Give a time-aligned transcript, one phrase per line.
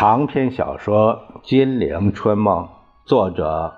[0.00, 2.64] 长篇小说《金陵春梦》，
[3.04, 3.74] 作者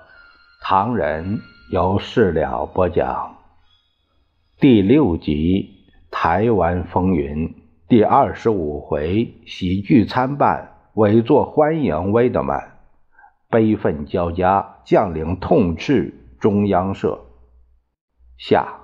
[0.61, 3.35] 唐人，由事了播讲。
[4.57, 5.83] 第六集
[6.15, 7.49] 《台湾风云》
[7.89, 12.77] 第二十五回，喜剧参半，委座欢迎威德曼，
[13.49, 17.19] 悲愤交加，将领痛斥中央社。
[18.37, 18.82] 下。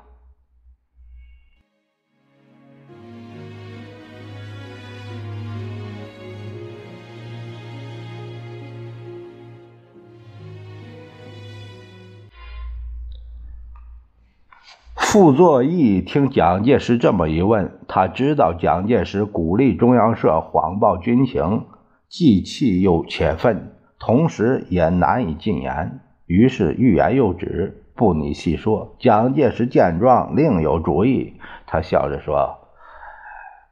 [15.12, 21.66] 傅作义听蒋介石这么一问，他知道蒋介石鼓励中央社谎报军情，
[22.08, 28.96] 既气又且愤，同时也难以进言，于是欲言又止，不拟细说。
[29.00, 31.34] 蒋介石见状，另有主意，
[31.66, 32.60] 他笑着说：“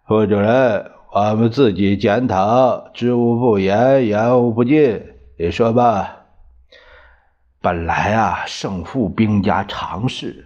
[0.10, 5.04] 傅主任，我们自己检讨，知无不言，言无不尽。
[5.38, 6.16] 你说吧。
[7.62, 10.46] 本来啊，胜负兵家常事。”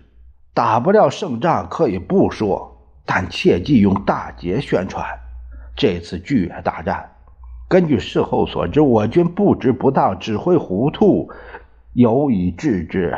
[0.53, 5.05] 打不了胜仗可以不说，但切忌用大捷宣传。
[5.75, 7.11] 这次巨野大战，
[7.69, 11.29] 根据事后所知，我军布置不当，指挥糊涂，
[11.93, 13.15] 有以治之。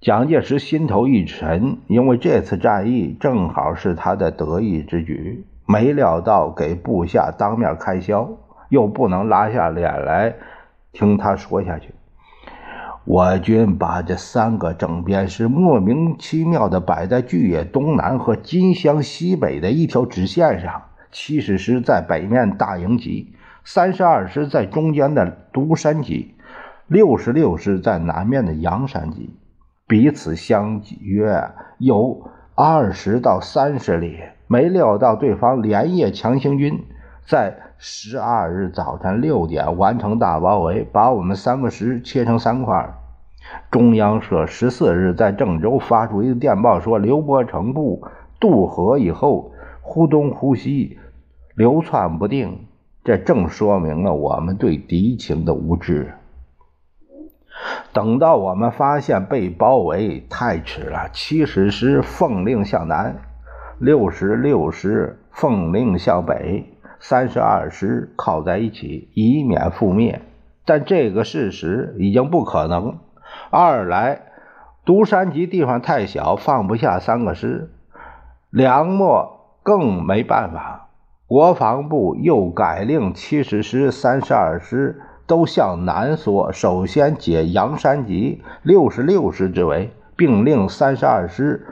[0.00, 8.30] 蒋介石心头一沉，因为这次战役正好是他的得意之举，没料到给部下当面开销，
[8.68, 10.34] 又不能拉下脸来
[10.92, 11.92] 听他说下去。
[13.04, 26.36] 我军把这三个整编师莫名其妙地摆在巨野东南和金乡西北的一条直线上，七十师在北面大营集，三十二师在中间的独山集，
[26.86, 29.34] 六十六师在南面的阳山集，
[29.88, 34.20] 彼此相约有二十到三十里。
[34.46, 36.84] 没料到对方连夜强行军，
[37.26, 42.94] 在十二日早晨六点完成大包围，把我们三个师切成三块。
[43.70, 48.06] 中央社十四日在郑州发出一个电报，说刘伯承部
[48.38, 50.98] 渡河以后忽东忽西，
[51.54, 52.66] 流窜不定。
[53.04, 56.14] 这正说明了我们对敌情的无知。
[57.92, 61.08] 等到我们发现被包围，太迟了。
[61.12, 63.16] 七十师奉令向南，
[63.78, 66.71] 六十六师奉令向北，
[67.04, 70.22] 三十二师靠在一起，以免覆灭。
[70.64, 72.98] 但这个事实已经不可能。
[73.50, 74.22] 二来，
[74.84, 77.72] 独山集地方太小，放不下三个师，
[78.50, 80.90] 梁末更没办法。
[81.26, 91.66] 国防部又改令七十师、三十二师都向南缩，首先解阳山集、六十六师之围，并令三十二师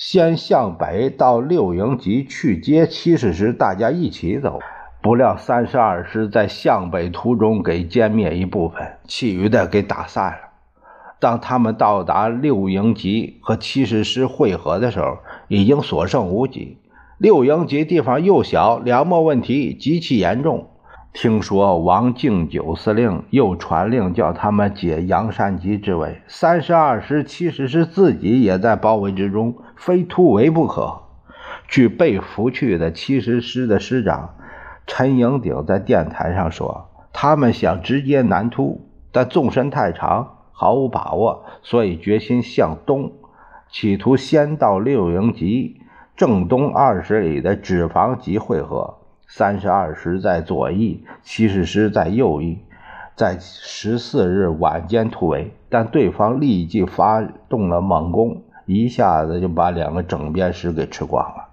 [0.00, 4.58] 先向北到六营集去接七十师，大家一起走。
[5.02, 10.38] 不料三十二师在向北途中给歼灭一部分，其余的给打散了。
[11.18, 15.18] 当他们到达六营集和七十师会合的时候，
[15.48, 16.78] 已经所剩无几。
[17.18, 20.69] 六营集地方又小，粮秣问题极其严重。
[21.12, 26.22] 听说王敬久司令又传令叫他们解阳山集之围。
[26.28, 31.02] 三十二师、七十师自己也在包围之中，非突围不可。
[31.68, 34.34] 据被俘去的七十师的师长
[34.86, 40.36] 陈营鼎在电台上说，他们想直接南突，但纵深太长。
[40.52, 43.12] 毫无把握，所以决心向东，
[43.70, 45.80] 企图先到六营集
[46.14, 48.98] 正东二十里的脂肪集汇合。
[49.32, 52.58] 三十二师在左翼，七十师在右翼，
[53.14, 61.44] 在十四日晚间突围，但对方立即发动了猛攻，一下子就把两个整编师给吃光了。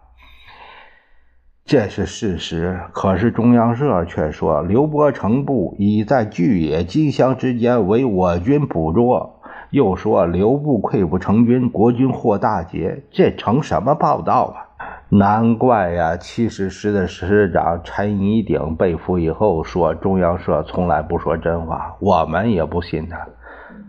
[1.66, 9.40] 这是事实，可是中央社却说刘伯承部已在巨野、金乡之间为我军捕捉，
[9.70, 14.66] 又说刘部溃不成军，国军获大捷，这成什么报道啊？
[15.09, 16.18] 难怪呀！
[16.18, 23.26] 七十师的师长陈宜鼎被俘以后说，中央社从来不说真话，我们也不信他。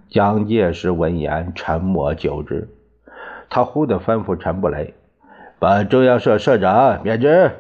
[0.09, 2.69] 蒋介石闻言沉默久之，
[3.51, 4.95] 他忽地吩咐陈布雷，
[5.59, 7.51] 把中央社社长免职。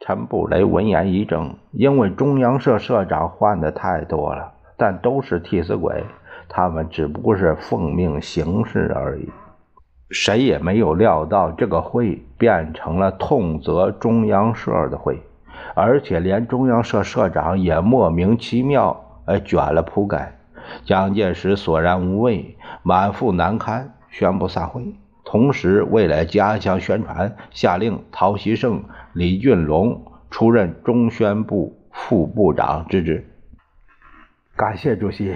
[0.00, 6.02] 陈布雷闻言一怔，因为中央社社长换的太多了，但都是替死鬼，
[6.48, 9.30] 他们只不过是奉命行事而已。
[10.10, 15.22] 谁也没有料到这个会变成了痛责中央社的会，
[15.74, 20.38] 而且连中央社社长也莫名其妙而卷了铺盖。
[20.84, 24.94] 蒋介石索然无味，满腹难堪，宣布散会。
[25.24, 28.84] 同时，为了加强宣传，下令陶希圣。
[29.12, 33.28] 李俊龙出任中宣部副部长之职。
[34.54, 35.34] 感谢主席。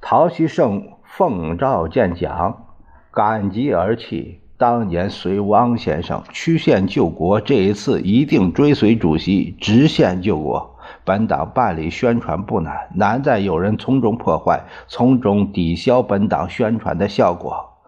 [0.00, 2.67] 陶希圣奉诏见蒋，
[3.12, 4.40] 感激而泣。
[4.56, 10.76] 当年随汪先生曲线救国，这一次一定追随主席直线救国。
[11.04, 17.78] 本党办理宣传不难，难在有人从中破坏，从中抵消本党宣传的效果。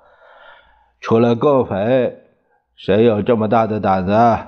[1.00, 2.16] 除了共匪，
[2.76, 4.38] 谁有这么大的胆子？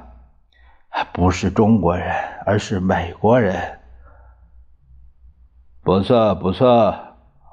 [1.13, 2.15] 不是中国人，
[2.47, 3.81] 而是美国人。
[5.83, 7.12] 不错，不错，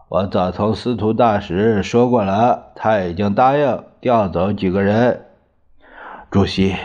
[0.10, 5.28] 我早从司徒大使说过了，他已经答应调走几个人。
[6.32, 6.76] 主席，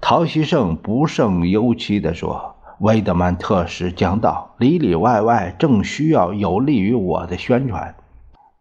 [0.00, 7.94] 陶希圣不胜忧戚地说：“威德曼特使将到，里里外外正需要有利于我的宣传。”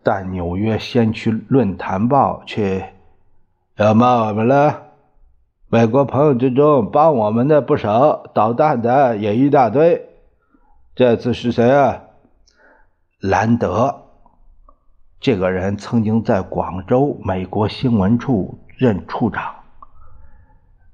[0.03, 2.93] 但纽约先驱论坛报却
[3.77, 4.83] 要骂我们了。
[5.67, 10.09] 美国朋友之中帮我们的不少，捣蛋的也一大堆。
[10.93, 12.03] 这次是谁啊？
[13.25, 14.03] 兰德。
[15.21, 19.55] 这个人曾经在广州美国新闻处任处长。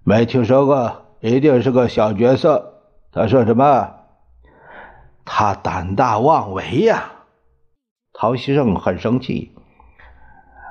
[0.04, 2.84] 没听说过，一定是个小角色。
[3.12, 3.96] 他说什么？
[5.26, 7.06] 他胆大妄为呀！
[8.14, 9.52] 陶希圣很生气，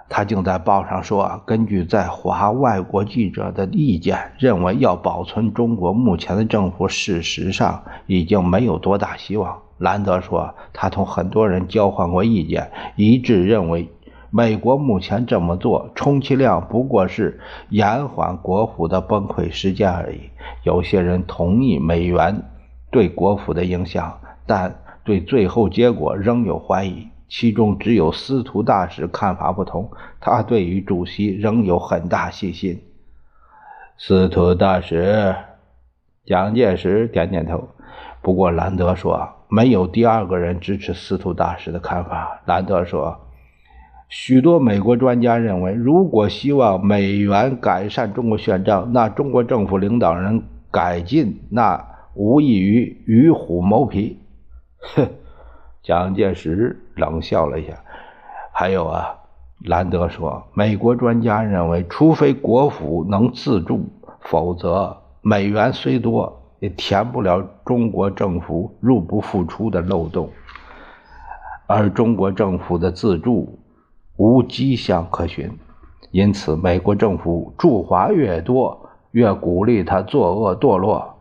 [0.08, 13.88] 他竟在报上说：“根据在华外国记者的意见，认为要保存中国目前的政府，事实上已经没有多大希望。”兰德说：“他同很多人交换过意见，一致认为，
[14.30, 17.40] 美国目前这么做，充其量不过是
[17.70, 20.30] 延缓国府的崩溃时间而已。
[20.64, 22.42] 有些人同意美元
[22.90, 32.82] 对国府的影响，但对最后结果仍有怀疑。”其中只有司徒大使看法不同，他对于主席仍有很大信心。
[33.98, 35.36] 司徒大使
[36.24, 37.68] 蒋介石点点头。
[38.22, 42.40] 不过兰德说，没有第二个人支持司徒大使的看法。
[42.44, 43.18] 兰德说，
[44.08, 51.84] 许多美国专家认为，如果希望美元改善中国宪政，那中国政府领导人改进，那
[52.14, 54.18] 无异于与虎谋皮。
[54.78, 55.08] 哼。
[55.80, 57.72] 蒋介石冷笑了一下，
[58.52, 59.14] 还有啊，
[59.64, 63.88] 兰德说，美国专家认为，除非国府能自助，
[64.20, 70.30] 否则美元虽多，也填不了中国政府入不敷出的漏洞。
[71.66, 73.58] 而中国政府的自助
[74.16, 75.50] 无迹象可循，
[76.10, 81.18] 因此，美国政府驻华越多，越鼓励他作恶堕落。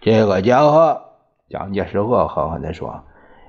[0.00, 1.00] 这个家伙，
[1.48, 3.04] 蒋介石恶狠狠地说。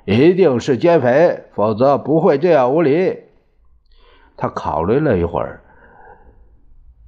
[0.06, 3.20] 一定是奸匪，否则不会这样无礼。
[4.36, 5.62] 他考虑了一会儿，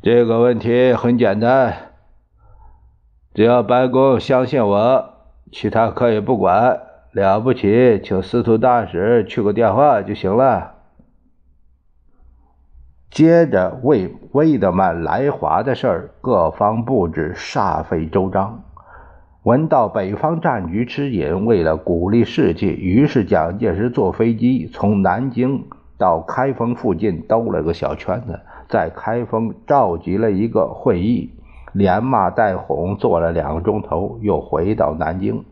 [0.04, 1.91] 这个问题很简单，
[3.34, 5.14] 只要白宫相信我，
[5.52, 6.82] 其他可以不管。
[7.14, 10.76] 了不起，请司徒大使去个电话就行了。
[13.10, 18.64] 接着为魏德曼来华的事儿，各方布置煞费周章。
[19.44, 25.66] 闻到北方战局吃紧，为了鼓励士气，于是蒋介石坐飞机从南京
[25.98, 31.34] 到开封附近兜了个小圈子，在开封召集了一个会议，
[31.74, 35.44] 连骂带哄坐了两个钟头，又回到南京。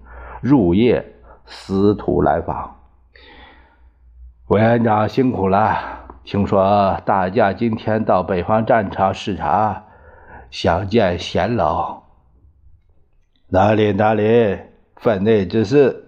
[0.41, 1.05] 入夜，
[1.45, 2.77] 司徒来访，
[4.47, 5.77] 委员长辛苦了。
[6.23, 9.83] 听说大家今天到北方战场视察，
[10.49, 12.03] 想见贤老。
[13.49, 14.59] 哪里哪里，
[14.95, 16.05] 分内之事。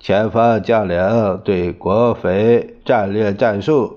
[0.00, 3.96] 前方将领对国匪战略战术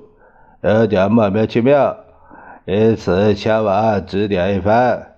[0.62, 1.96] 有点莫名其妙，
[2.66, 5.11] 因此前往指点一番。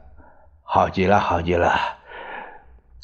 [0.64, 1.72] 好极了，好极了。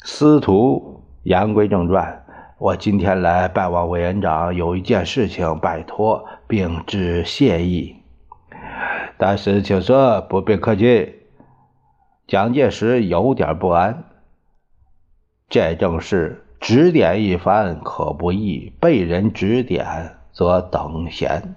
[0.02, 2.24] 司徒言归正传，
[2.58, 7.96] 我今天来拜望委员长，有一件事情拜托，并致谢意。
[9.16, 11.16] 但是，请说，不必客气。
[12.26, 14.04] 蒋介石有点不安。
[15.48, 21.54] 这正是指点一番可不易，被人指点则等闲。